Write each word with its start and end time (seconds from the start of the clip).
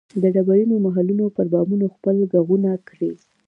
د 0.21 0.23
ډبرینو 0.35 0.75
محلونو 0.85 1.25
پر 1.35 1.45
بامونو 1.53 1.85
خپل 1.95 2.15
ږغونه 2.31 2.71
کري 2.87 3.11